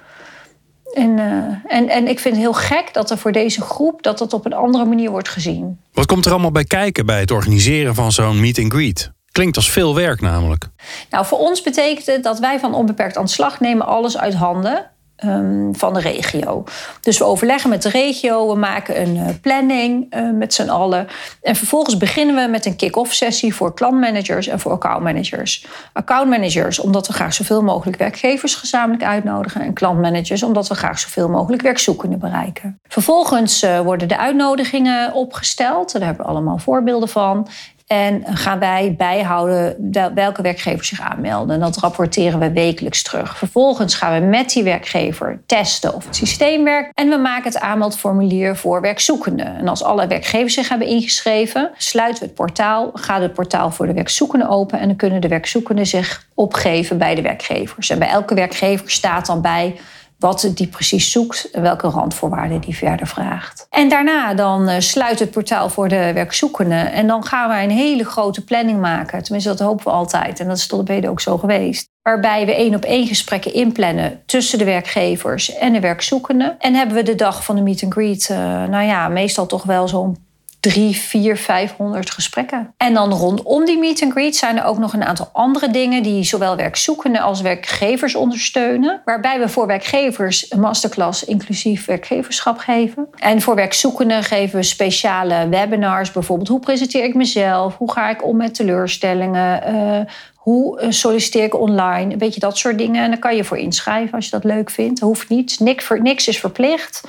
En, 0.93 1.19
uh, 1.19 1.25
en, 1.67 1.89
en 1.89 2.09
ik 2.09 2.21
vind 2.21 2.35
het 2.35 2.45
heel 2.45 2.53
gek 2.53 2.89
dat 2.93 3.11
er 3.11 3.19
voor 3.19 3.33
deze 3.33 3.61
groep 3.61 4.03
dat 4.03 4.19
dat 4.19 4.33
op 4.33 4.45
een 4.45 4.53
andere 4.53 4.85
manier 4.85 5.11
wordt 5.11 5.29
gezien. 5.29 5.81
Wat 5.93 6.07
komt 6.07 6.25
er 6.25 6.33
allemaal 6.33 6.53
bij 6.53 6.65
kijken 6.65 7.07
bij 7.07 7.21
het 7.21 7.31
organiseren 7.31 7.95
van 7.95 8.13
zo'n 8.13 8.41
meet 8.41 8.59
and 8.59 8.73
greet? 8.73 9.13
Klinkt 9.35 9.57
als 9.57 9.71
veel 9.71 9.95
werk 9.95 10.21
namelijk. 10.21 10.65
Nou, 11.11 11.27
voor 11.27 11.39
ons 11.39 11.63
betekent 11.63 12.07
het 12.07 12.23
dat 12.23 12.39
wij 12.39 12.59
van 12.59 12.75
onbeperkt 12.75 13.17
aan 13.17 13.25
de 13.25 13.31
slag 13.31 13.61
nemen 13.61 13.87
alles 13.87 14.19
uit 14.19 14.35
handen. 14.35 14.91
ehm, 15.17 15.73
van 15.73 15.95
de 15.95 16.01
regio. 16.01 16.65
Dus 17.01 17.19
we 17.19 17.25
overleggen 17.25 17.71
met 17.71 17.83
de 17.83 17.89
regio, 17.89 18.49
we 18.49 18.59
maken 18.59 19.01
een 19.01 19.17
uh, 19.17 19.29
planning 19.41 20.15
uh, 20.15 20.31
met 20.31 20.55
z'n 20.55 20.69
allen. 20.69 21.07
En 21.43 21.57
vervolgens 21.57 21.97
beginnen 21.97 22.35
we 22.35 22.51
met 22.51 22.67
een 22.67 22.77
kick-off 22.77 23.15
sessie 23.15 23.55
voor 23.55 23.75
klantmanagers 23.75 24.47
en 24.47 24.61
voor 24.61 24.73
accountmanagers. 24.73 25.67
Accountmanagers 25.93 26.79
omdat 26.79 27.07
we 27.07 27.13
graag 27.13 27.35
zoveel 27.35 27.63
mogelijk 27.63 27.99
werkgevers 27.99 28.55
gezamenlijk 28.55 29.05
uitnodigen. 29.05 29.61
En 29.61 29.73
klantmanagers 29.73 30.43
omdat 30.43 30.69
we 30.69 30.75
graag 30.75 30.99
zoveel 30.99 31.29
mogelijk 31.29 31.63
werkzoekenden 31.63 32.19
bereiken. 32.19 32.81
Vervolgens 32.89 33.63
uh, 33.63 33.81
worden 33.81 34.09
de 34.09 34.19
uitnodigingen 34.19 35.13
opgesteld. 35.13 35.93
Daar 35.93 36.03
hebben 36.03 36.25
we 36.25 36.31
allemaal 36.31 36.59
voorbeelden 36.59 37.09
van. 37.09 37.49
En 37.87 38.23
gaan 38.27 38.59
wij 38.59 38.95
bijhouden 38.99 39.91
welke 40.15 40.43
werkgevers 40.43 40.89
zich 40.89 41.01
aanmelden. 41.01 41.55
En 41.55 41.61
dat 41.61 41.77
rapporteren 41.77 42.39
we 42.39 42.53
wekelijks 42.53 43.03
terug. 43.03 43.39
Vervolgens 43.39 43.95
gaan 43.95 44.21
we 44.21 44.27
met 44.27 44.51
die 44.51 44.63
werkgever 44.63 45.43
testen 45.47 45.95
of 45.95 46.05
het 46.05 46.17
systeem 46.17 46.65
werkt. 46.65 46.91
En 46.95 47.09
we 47.09 47.17
maken 47.17 47.53
het 47.53 47.61
aanmeldformulier 47.61 48.57
voor 48.57 48.81
werkzoekenden. 48.81 49.57
En 49.57 49.69
als 49.69 49.83
alle 49.83 50.07
werkgevers 50.07 50.55
zich 50.55 50.69
hebben 50.69 50.89
ingeschreven, 50.89 51.71
sluiten 51.77 52.21
we 52.21 52.27
het 52.27 52.35
portaal, 52.35 52.91
gaat 52.95 53.21
het 53.21 53.35
portaal 53.35 53.71
voor 53.71 53.87
de 53.87 53.95
werkzoekenden 53.95 54.49
open. 54.49 54.79
En 54.79 54.87
dan 54.89 54.97
kunnen 54.97 55.21
de 55.21 55.29
werkzoekenden 55.29 55.87
zich 55.87 56.27
opgeven 56.35 56.99
bij 56.99 57.15
de 57.15 57.23
werkgevers. 57.23 57.91
En 57.91 57.99
bij 57.99 58.09
elke 58.09 58.35
werkgever 58.35 58.91
staat 58.91 59.27
dan 59.27 59.41
bij 59.41 59.77
wat 60.19 60.51
die 60.55 60.67
precies 60.67 61.11
zoekt 61.11 61.49
welke 61.53 61.89
randvoorwaarden 61.89 62.61
die 62.61 62.77
verder 62.77 63.07
vraagt. 63.07 63.67
En 63.71 63.89
daarna 63.89 64.35
dan 64.35 64.69
uh, 64.69 64.75
sluit 64.79 65.19
het 65.19 65.31
portaal 65.31 65.69
voor 65.69 65.89
de 65.89 66.13
werkzoekenden 66.13 66.93
en 66.93 67.07
dan 67.07 67.25
gaan 67.25 67.49
wij 67.49 67.65
een 67.65 67.71
hele 67.71 68.05
grote 68.05 68.45
planning 68.45 68.81
maken. 68.81 69.23
Tenminste, 69.23 69.51
dat 69.51 69.59
hopen 69.59 69.85
we 69.85 69.91
altijd 69.91 70.41
en 70.41 70.49
dat 70.49 70.57
is 70.57 70.67
tot 70.67 70.81
op 70.81 70.89
heden 70.89 71.11
ook 71.11 71.21
zo 71.21 71.39
geweest. 71.39 71.89
Waarbij 72.03 72.47
we 72.47 72.55
één 72.55 72.75
op 72.75 72.85
één 72.85 73.07
gesprekken 73.07 73.55
inplannen 73.55 74.23
tussen 74.27 74.59
de 74.59 74.65
werkgevers 74.65 75.55
en 75.55 75.73
de 75.73 75.81
werkzoekenden. 75.81 76.59
En 76.59 76.75
hebben 76.75 76.97
we 76.97 77.03
de 77.03 77.15
dag 77.15 77.45
van 77.45 77.57
de 77.57 77.63
meet 77.63 77.83
and 77.83 77.93
greet, 77.93 78.29
uh, 78.31 78.39
nou 78.65 78.85
ja, 78.85 79.09
meestal 79.09 79.47
toch 79.47 79.63
wel 79.63 79.89
zo'n 79.89 80.24
drie, 80.65 80.97
vier, 80.97 81.37
vijfhonderd 81.37 82.11
gesprekken. 82.11 82.75
En 82.77 82.95
dan 82.95 83.13
rondom 83.13 83.65
die 83.65 83.79
meet 83.79 84.03
and 84.03 84.13
greet 84.13 84.37
zijn 84.37 84.59
er 84.59 84.65
ook 84.65 84.79
nog 84.79 84.93
een 84.93 85.05
aantal 85.05 85.29
andere 85.33 85.71
dingen 85.71 86.03
die 86.03 86.25
zowel 86.25 86.57
werkzoekenden 86.57 87.23
als 87.23 87.41
werkgevers 87.41 88.15
ondersteunen. 88.15 89.01
Waarbij 89.05 89.39
we 89.39 89.49
voor 89.49 89.67
werkgevers 89.67 90.53
een 90.53 90.61
masterclass 90.61 91.25
inclusief 91.25 91.85
werkgeverschap 91.87 92.59
geven. 92.59 93.09
En 93.19 93.41
voor 93.41 93.55
werkzoekenden 93.55 94.23
geven 94.23 94.59
we 94.59 94.65
speciale 94.65 95.49
webinars, 95.49 96.13
bijvoorbeeld 96.13 96.49
hoe 96.49 96.61
presenteer 96.61 97.05
ik 97.05 97.15
mezelf, 97.15 97.77
hoe 97.77 97.93
ga 97.93 98.11
ik 98.11 98.25
om 98.25 98.37
met 98.37 98.55
teleurstellingen, 98.55 99.75
uh, 99.75 100.01
hoe 100.45 100.81
eh, 100.81 100.91
solliciteer 100.91 101.45
ik 101.45 101.61
online? 101.61 102.13
Een 102.13 102.19
beetje 102.19 102.41
dat 102.41 102.59
soort 102.59 102.79
dingen. 102.79 103.03
En 103.03 103.11
daar 103.11 103.19
kan 103.19 103.37
je 103.37 103.45
voor 103.45 103.59
inschrijven 103.59 104.15
als 104.15 104.25
je 104.25 104.31
dat 104.31 104.45
leuk 104.45 104.71
vindt. 104.71 105.01
Dat 105.01 105.09
hoeft 105.09 105.29
niet. 105.29 105.61
Niks, 105.61 105.89
niks 106.03 106.29
is 106.29 106.39
verplicht. 106.39 107.01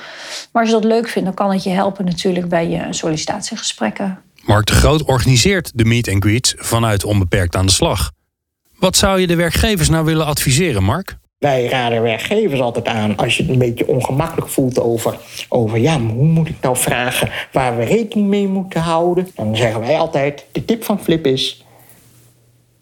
Maar 0.52 0.62
als 0.62 0.70
je 0.70 0.80
dat 0.80 0.84
leuk 0.84 1.08
vindt, 1.08 1.28
dan 1.28 1.34
kan 1.34 1.52
het 1.52 1.62
je 1.62 1.70
helpen 1.70 2.04
natuurlijk 2.04 2.48
bij 2.48 2.68
je 2.68 2.86
sollicitatiegesprekken. 2.90 4.18
Mark 4.44 4.66
de 4.66 4.72
Groot 4.72 5.04
organiseert 5.04 5.70
de 5.74 5.84
meet 5.84 6.08
and 6.08 6.24
greets 6.24 6.54
vanuit 6.56 7.04
Onbeperkt 7.04 7.56
aan 7.56 7.66
de 7.66 7.72
slag. 7.72 8.10
Wat 8.78 8.96
zou 8.96 9.20
je 9.20 9.26
de 9.26 9.36
werkgevers 9.36 9.88
nou 9.88 10.04
willen 10.04 10.26
adviseren, 10.26 10.82
Mark? 10.82 11.16
Wij 11.38 11.66
raden 11.66 12.02
werkgevers 12.02 12.60
altijd 12.60 12.86
aan 12.86 13.16
als 13.16 13.36
je 13.36 13.42
het 13.42 13.52
een 13.52 13.58
beetje 13.58 13.86
ongemakkelijk 13.86 14.48
voelt 14.48 14.80
over, 14.80 15.18
over 15.48 15.78
ja, 15.78 16.00
hoe 16.00 16.26
moet 16.26 16.48
ik 16.48 16.60
nou 16.60 16.76
vragen 16.76 17.30
waar 17.52 17.76
we 17.76 17.84
rekening 17.84 18.28
mee 18.28 18.48
moeten 18.48 18.80
houden. 18.80 19.28
Dan 19.34 19.56
zeggen 19.56 19.80
wij 19.80 19.98
altijd: 19.98 20.46
de 20.52 20.64
tip 20.64 20.84
van 20.84 21.00
Flip 21.00 21.26
is 21.26 21.65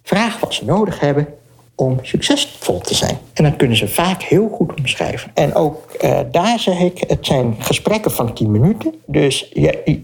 Vraag 0.06 0.40
wat 0.40 0.54
ze 0.54 0.64
nodig 0.64 1.00
hebben 1.00 1.38
om 1.76 1.98
succesvol 2.02 2.80
te 2.80 2.94
zijn. 2.94 3.18
En 3.32 3.44
dat 3.44 3.56
kunnen 3.56 3.76
ze 3.76 3.88
vaak 3.88 4.22
heel 4.22 4.48
goed 4.48 4.72
omschrijven. 4.78 5.30
En 5.34 5.54
ook 5.54 5.96
uh, 6.04 6.18
daar 6.30 6.58
zeg 6.58 6.80
ik, 6.80 7.04
het 7.06 7.26
zijn 7.26 7.54
gesprekken 7.58 8.10
van 8.10 8.34
10 8.34 8.50
minuten. 8.50 8.94
Dus 9.06 9.54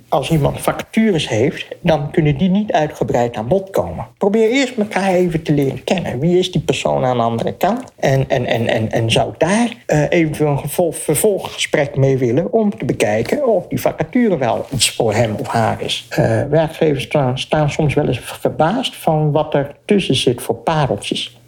als 0.09 0.31
iemand 0.31 0.61
vacatures 0.61 1.29
heeft, 1.29 1.67
dan 1.81 2.11
kunnen 2.11 2.37
die 2.37 2.49
niet 2.49 2.73
uitgebreid 2.73 3.37
aan 3.37 3.49
bod 3.49 3.71
komen. 3.71 4.07
Probeer 4.19 4.50
eerst 4.50 4.77
elkaar 4.77 5.15
even 5.15 5.43
te 5.43 5.53
leren 5.53 5.85
kennen. 5.85 6.19
Wie 6.19 6.39
is 6.39 6.53
die 6.53 6.61
persoon 6.61 7.05
aan 7.05 7.17
de 7.17 7.23
andere 7.23 7.53
kant? 7.53 7.93
En, 7.97 8.29
en, 8.29 8.47
en, 8.47 8.67
en, 8.67 8.91
en 8.91 9.11
zou 9.11 9.33
daar 9.39 9.69
uh, 9.87 10.11
eventueel 10.11 10.61
een 10.62 10.93
vervolggesprek 10.93 11.97
mee 11.97 12.19
willen 12.19 12.53
om 12.53 12.79
te 12.79 12.85
bekijken 12.85 13.47
of 13.47 13.67
die 13.67 13.81
vacature 13.81 14.39
wel 14.39 14.67
iets 14.73 14.91
voor 14.91 15.15
hem 15.15 15.35
of 15.41 15.47
haar 15.47 15.83
is. 15.83 16.07
Uh, 16.11 16.43
werkgevers 16.50 17.05
staan, 17.05 17.39
staan 17.39 17.71
soms 17.71 17.95
wel 17.95 18.07
eens 18.07 18.21
verbaasd 18.21 18.97
van 18.97 19.33
wat 19.33 19.55
er 19.55 19.77
tussen 19.85 20.15
zit 20.15 20.43
voor 20.43 20.55
pareltjes 20.55 21.39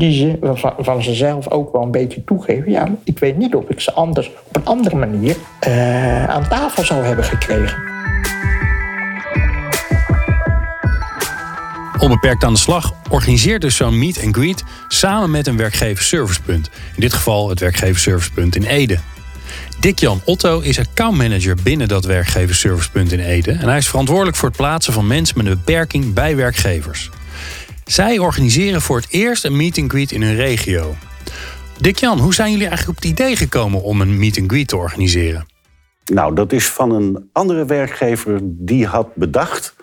die 0.00 0.12
ze 0.12 0.54
van, 0.54 0.74
van 0.78 1.02
zichzelf 1.02 1.50
ook 1.50 1.72
wel 1.72 1.82
een 1.82 1.90
beetje 1.90 2.24
toegeven. 2.24 2.70
Ja, 2.70 2.88
ik 3.04 3.18
weet 3.18 3.36
niet 3.36 3.54
of 3.54 3.64
ik 3.68 3.80
ze 3.80 3.92
anders 3.92 4.30
op 4.44 4.56
een 4.56 4.64
andere 4.64 4.96
manier 4.96 5.36
uh, 5.68 6.28
aan 6.28 6.48
tafel 6.48 6.84
zou 6.84 7.04
hebben 7.04 7.24
gekregen. 7.24 7.78
Onbeperkt 11.98 12.44
aan 12.44 12.52
de 12.52 12.58
slag 12.58 12.92
organiseert 13.10 13.60
dus 13.60 13.76
zo'n 13.76 13.98
meet 13.98 14.22
and 14.24 14.36
greet 14.36 14.64
samen 14.88 15.30
met 15.30 15.46
een 15.46 15.56
werkgeverservicepunt. 15.56 16.70
In 16.94 17.00
dit 17.00 17.12
geval 17.12 17.48
het 17.48 17.60
werkgeverservicepunt 17.60 18.56
in 18.56 18.64
Ede. 18.64 18.98
Dick-Jan 19.80 20.20
Otto 20.24 20.60
is 20.60 20.78
accountmanager 20.78 21.56
binnen 21.62 21.88
dat 21.88 22.04
werkgeverservicepunt 22.04 23.12
in 23.12 23.20
Ede. 23.20 23.52
En 23.52 23.68
hij 23.68 23.78
is 23.78 23.88
verantwoordelijk 23.88 24.36
voor 24.36 24.48
het 24.48 24.56
plaatsen 24.56 24.92
van 24.92 25.06
mensen 25.06 25.36
met 25.36 25.46
een 25.46 25.52
beperking 25.64 26.14
bij 26.14 26.36
werkgevers. 26.36 27.10
Zij 27.90 28.18
organiseren 28.18 28.80
voor 28.80 28.96
het 28.96 29.06
eerst 29.10 29.44
een 29.44 29.56
meet 29.56 29.78
and 29.78 29.90
greet 29.90 30.12
in 30.12 30.22
hun 30.22 30.34
regio. 30.34 30.94
Dick-Jan, 31.78 32.18
hoe 32.18 32.34
zijn 32.34 32.50
jullie 32.50 32.66
eigenlijk 32.66 32.98
op 32.98 33.04
het 33.04 33.12
idee 33.12 33.36
gekomen 33.36 33.82
om 33.82 34.00
een 34.00 34.18
meet 34.18 34.38
and 34.38 34.50
greet 34.50 34.68
te 34.68 34.76
organiseren? 34.76 35.46
Nou, 36.04 36.34
dat 36.34 36.52
is 36.52 36.68
van 36.68 36.90
een 36.90 37.28
andere 37.32 37.64
werkgever 37.64 38.38
die 38.42 38.86
had 38.86 39.14
bedacht 39.14 39.76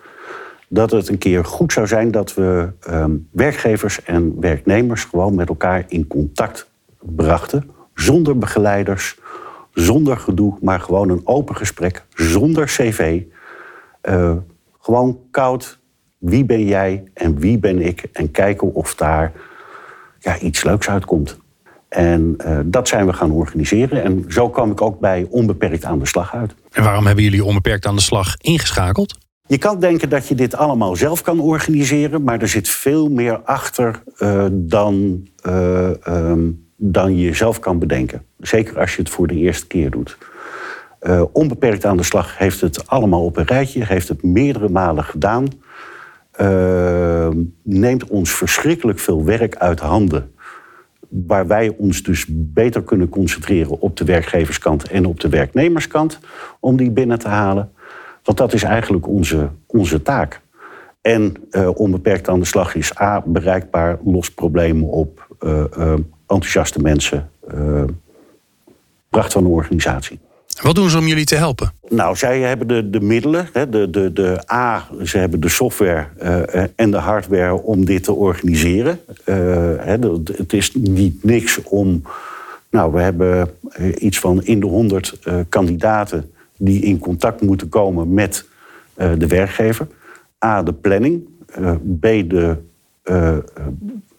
dat 0.68 0.90
het 0.90 1.08
een 1.08 1.18
keer 1.18 1.44
goed 1.44 1.72
zou 1.72 1.86
zijn 1.86 2.10
dat 2.10 2.34
we 2.34 2.72
um, 2.90 3.28
werkgevers 3.32 4.02
en 4.02 4.40
werknemers 4.40 5.04
gewoon 5.04 5.34
met 5.34 5.48
elkaar 5.48 5.84
in 5.88 6.06
contact 6.06 6.70
brachten. 7.00 7.70
Zonder 7.94 8.38
begeleiders, 8.38 9.18
zonder 9.72 10.16
gedoe, 10.16 10.56
maar 10.60 10.80
gewoon 10.80 11.08
een 11.08 11.26
open 11.26 11.56
gesprek, 11.56 12.04
zonder 12.14 12.64
cv. 12.64 13.22
Uh, 14.02 14.32
gewoon 14.80 15.18
koud 15.30 15.77
wie 16.18 16.44
ben 16.44 16.64
jij 16.64 17.04
en 17.14 17.38
wie 17.38 17.58
ben 17.58 17.82
ik? 17.82 18.04
En 18.12 18.30
kijken 18.30 18.74
of 18.74 18.94
daar 18.94 19.32
ja, 20.18 20.38
iets 20.38 20.64
leuks 20.64 20.88
uitkomt. 20.88 21.38
En 21.88 22.36
uh, 22.46 22.58
dat 22.64 22.88
zijn 22.88 23.06
we 23.06 23.12
gaan 23.12 23.30
organiseren. 23.30 24.02
En 24.02 24.24
zo 24.28 24.50
kwam 24.50 24.70
ik 24.70 24.80
ook 24.80 25.00
bij 25.00 25.26
Onbeperkt 25.30 25.84
aan 25.84 25.98
de 25.98 26.06
slag 26.06 26.34
uit. 26.34 26.54
En 26.72 26.82
waarom 26.82 27.06
hebben 27.06 27.24
jullie 27.24 27.44
Onbeperkt 27.44 27.86
aan 27.86 27.96
de 27.96 28.02
slag 28.02 28.36
ingeschakeld? 28.36 29.18
Je 29.46 29.58
kan 29.58 29.80
denken 29.80 30.08
dat 30.08 30.28
je 30.28 30.34
dit 30.34 30.56
allemaal 30.56 30.96
zelf 30.96 31.22
kan 31.22 31.40
organiseren, 31.40 32.22
maar 32.22 32.40
er 32.40 32.48
zit 32.48 32.68
veel 32.68 33.08
meer 33.08 33.38
achter 33.38 34.02
uh, 34.18 34.46
dan, 34.50 35.26
uh, 35.46 35.90
um, 36.06 36.68
dan 36.76 37.16
je 37.16 37.34
zelf 37.34 37.58
kan 37.58 37.78
bedenken. 37.78 38.22
Zeker 38.38 38.78
als 38.78 38.96
je 38.96 39.02
het 39.02 39.10
voor 39.10 39.26
de 39.26 39.34
eerste 39.34 39.66
keer 39.66 39.90
doet. 39.90 40.18
Onbeperkt 41.32 41.84
aan 41.84 41.96
de 41.96 42.02
slag 42.02 42.38
heeft 42.38 42.60
het 42.60 42.88
allemaal 42.88 43.24
op 43.24 43.36
een 43.36 43.46
rijtje, 43.46 43.84
heeft 43.84 44.08
het 44.08 44.22
meerdere 44.22 44.68
malen 44.68 45.04
gedaan. 45.04 45.48
Uh, 46.40 47.28
neemt 47.62 48.06
ons 48.06 48.30
verschrikkelijk 48.30 48.98
veel 48.98 49.24
werk 49.24 49.56
uit 49.56 49.80
handen. 49.80 50.32
Waar 51.08 51.46
wij 51.46 51.74
ons 51.78 52.02
dus 52.02 52.26
beter 52.28 52.82
kunnen 52.82 53.08
concentreren 53.08 53.80
op 53.80 53.96
de 53.96 54.04
werkgeverskant 54.04 54.88
en 54.88 55.06
op 55.06 55.20
de 55.20 55.28
werknemerskant. 55.28 56.18
Om 56.60 56.76
die 56.76 56.90
binnen 56.90 57.18
te 57.18 57.28
halen. 57.28 57.72
Want 58.22 58.38
dat 58.38 58.52
is 58.52 58.62
eigenlijk 58.62 59.08
onze, 59.08 59.48
onze 59.66 60.02
taak. 60.02 60.40
En 61.00 61.34
uh, 61.50 61.70
onbeperkt 61.74 62.28
aan 62.28 62.38
de 62.38 62.46
slag 62.46 62.74
is 62.74 63.00
A, 63.00 63.22
bereikbaar, 63.26 63.98
lost 64.04 64.34
problemen 64.34 64.88
op, 64.88 65.36
uh, 65.40 65.64
enthousiaste 66.26 66.80
mensen, 66.80 67.30
pracht 69.10 69.32
van 69.32 69.42
de 69.42 69.48
organisatie. 69.48 70.18
Wat 70.62 70.74
doen 70.74 70.90
ze 70.90 70.98
om 70.98 71.06
jullie 71.06 71.24
te 71.24 71.36
helpen? 71.36 71.72
Nou, 71.88 72.16
zij 72.16 72.40
hebben 72.40 72.68
de, 72.68 72.90
de 72.90 73.00
middelen, 73.00 73.48
de, 73.52 73.90
de, 73.90 74.12
de 74.12 74.52
A, 74.52 74.88
ze 75.04 75.18
hebben 75.18 75.40
de 75.40 75.48
software 75.48 76.06
uh, 76.22 76.64
en 76.76 76.90
de 76.90 76.96
hardware 76.96 77.62
om 77.62 77.84
dit 77.84 78.04
te 78.04 78.12
organiseren. 78.12 79.00
Uh, 79.06 79.34
hè, 79.78 79.96
het 80.36 80.52
is 80.52 80.74
niet 80.74 81.24
niks 81.24 81.62
om. 81.62 82.02
Nou, 82.70 82.92
we 82.92 83.00
hebben 83.00 83.50
iets 83.98 84.18
van 84.18 84.44
in 84.44 84.60
de 84.60 84.66
100 84.66 85.18
uh, 85.24 85.34
kandidaten 85.48 86.30
die 86.56 86.82
in 86.82 86.98
contact 86.98 87.40
moeten 87.40 87.68
komen 87.68 88.14
met 88.14 88.46
de 88.94 89.26
werkgever. 89.26 89.86
A, 90.44 90.62
de 90.62 90.72
planning. 90.72 91.28
B, 92.00 92.02
de, 92.02 92.56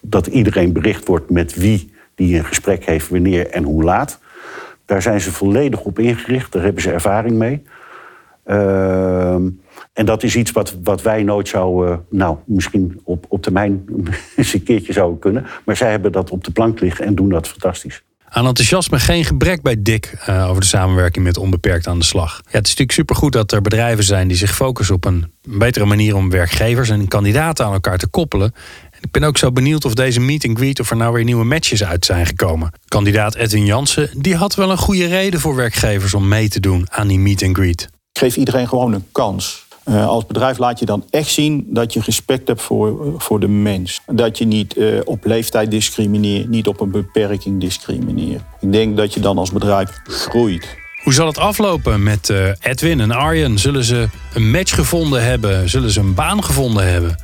dat 0.01 0.27
iedereen 0.27 0.73
bericht 0.73 1.07
wordt 1.07 1.29
met 1.29 1.55
wie 1.55 1.91
die 2.15 2.37
een 2.37 2.45
gesprek 2.45 2.85
heeft, 2.85 3.09
wanneer 3.09 3.47
en 3.49 3.63
hoe 3.63 3.83
laat. 3.83 4.19
Daar 4.89 5.01
zijn 5.01 5.21
ze 5.21 5.31
volledig 5.31 5.81
op 5.81 5.99
ingericht, 5.99 6.51
daar 6.51 6.63
hebben 6.63 6.81
ze 6.81 6.91
ervaring 6.91 7.37
mee. 7.37 7.61
Uh, 8.45 9.33
en 9.93 10.05
dat 10.05 10.23
is 10.23 10.35
iets 10.35 10.51
wat, 10.51 10.75
wat 10.83 11.01
wij 11.01 11.23
nooit 11.23 11.47
zouden, 11.47 12.05
nou, 12.09 12.37
misschien 12.45 13.01
op, 13.03 13.25
op 13.27 13.41
termijn 13.41 13.85
eens 14.35 14.53
een 14.53 14.63
keertje 14.63 14.93
zouden 14.93 15.19
kunnen. 15.19 15.45
Maar 15.65 15.75
zij 15.75 15.91
hebben 15.91 16.11
dat 16.11 16.31
op 16.31 16.43
de 16.43 16.51
plank 16.51 16.79
liggen 16.79 17.05
en 17.05 17.15
doen 17.15 17.29
dat 17.29 17.47
fantastisch. 17.47 18.03
Aan 18.29 18.45
enthousiasme 18.45 18.99
geen 18.99 19.25
gebrek 19.25 19.61
bij 19.61 19.75
Dick 19.79 20.17
eh, 20.25 20.49
over 20.49 20.61
de 20.61 20.67
samenwerking 20.67 21.25
met 21.25 21.37
Onbeperkt 21.37 21.87
aan 21.87 21.99
de 21.99 22.05
slag. 22.05 22.31
Ja, 22.31 22.41
het 22.43 22.67
is 22.67 22.75
natuurlijk 22.75 22.91
supergoed 22.91 23.33
dat 23.33 23.51
er 23.51 23.61
bedrijven 23.61 24.03
zijn 24.03 24.27
die 24.27 24.37
zich 24.37 24.55
focussen 24.55 24.95
op 24.95 25.05
een 25.05 25.31
betere 25.41 25.85
manier 25.85 26.15
om 26.15 26.29
werkgevers 26.29 26.89
en 26.89 27.07
kandidaten 27.07 27.65
aan 27.65 27.73
elkaar 27.73 27.97
te 27.97 28.07
koppelen. 28.07 28.53
Ik 29.01 29.11
ben 29.11 29.23
ook 29.23 29.37
zo 29.37 29.51
benieuwd 29.51 29.85
of 29.85 29.93
deze 29.93 30.19
meet 30.19 30.45
and 30.45 30.57
greet 30.57 30.79
of 30.79 30.89
er 30.89 30.97
nou 30.97 31.13
weer 31.13 31.23
nieuwe 31.23 31.45
matches 31.45 31.83
uit 31.83 32.05
zijn 32.05 32.25
gekomen. 32.25 32.71
Kandidaat 32.87 33.35
Edwin 33.35 33.65
Jansen, 33.65 34.09
die 34.17 34.35
had 34.35 34.55
wel 34.55 34.71
een 34.71 34.77
goede 34.77 35.05
reden 35.05 35.39
voor 35.39 35.55
werkgevers 35.55 36.13
om 36.13 36.27
mee 36.27 36.49
te 36.49 36.59
doen 36.59 36.87
aan 36.89 37.07
die 37.07 37.19
meet 37.19 37.43
and 37.43 37.57
greet. 37.57 37.89
Geef 38.13 38.37
iedereen 38.37 38.67
gewoon 38.67 38.93
een 38.93 39.05
kans. 39.11 39.67
Uh, 39.85 40.07
als 40.07 40.25
bedrijf 40.25 40.57
laat 40.57 40.79
je 40.79 40.85
dan 40.85 41.03
echt 41.09 41.29
zien 41.29 41.65
dat 41.69 41.93
je 41.93 42.01
respect 42.05 42.47
hebt 42.47 42.61
voor, 42.61 43.13
voor 43.17 43.39
de 43.39 43.47
mens. 43.47 44.01
Dat 44.05 44.37
je 44.37 44.45
niet 44.45 44.77
uh, 44.77 44.99
op 45.05 45.25
leeftijd 45.25 45.71
discrimineert, 45.71 46.49
niet 46.49 46.67
op 46.67 46.79
een 46.79 46.91
beperking 46.91 47.59
discrimineert. 47.59 48.41
Ik 48.59 48.71
denk 48.71 48.97
dat 48.97 49.13
je 49.13 49.19
dan 49.19 49.37
als 49.37 49.51
bedrijf 49.51 49.89
groeit. 50.03 50.77
Hoe 50.99 51.13
zal 51.13 51.27
het 51.27 51.37
aflopen 51.37 52.03
met 52.03 52.29
uh, 52.29 52.49
Edwin 52.59 52.99
en 52.99 53.11
Arjen? 53.11 53.57
Zullen 53.57 53.83
ze 53.83 54.09
een 54.33 54.51
match 54.51 54.75
gevonden 54.75 55.23
hebben? 55.23 55.69
Zullen 55.69 55.89
ze 55.89 55.99
een 55.99 56.13
baan 56.13 56.43
gevonden 56.43 56.91
hebben? 56.91 57.19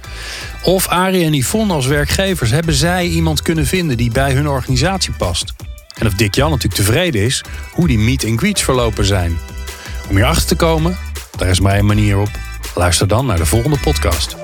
Of 0.63 0.87
Arie 0.87 1.25
en 1.25 1.33
Yvonne 1.33 1.73
als 1.73 1.85
werkgevers, 1.85 2.51
hebben 2.51 2.73
zij 2.73 3.05
iemand 3.05 3.41
kunnen 3.41 3.65
vinden 3.65 3.97
die 3.97 4.11
bij 4.11 4.33
hun 4.33 4.47
organisatie 4.47 5.13
past? 5.13 5.53
En 5.97 6.07
of 6.07 6.13
Dick 6.13 6.35
Jan 6.35 6.49
natuurlijk 6.49 6.81
tevreden 6.81 7.21
is 7.21 7.43
hoe 7.71 7.87
die 7.87 7.99
meet 7.99 8.25
and 8.25 8.39
greets 8.39 8.61
verlopen 8.63 9.05
zijn. 9.05 9.37
Om 10.09 10.15
hierachter 10.15 10.47
te 10.47 10.55
komen, 10.55 10.97
daar 11.37 11.49
is 11.49 11.59
mij 11.59 11.79
een 11.79 11.85
manier 11.85 12.17
op. 12.17 12.29
Luister 12.75 13.07
dan 13.07 13.25
naar 13.25 13.37
de 13.37 13.45
volgende 13.45 13.77
podcast. 13.79 14.35